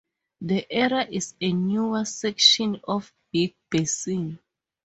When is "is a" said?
1.07-1.53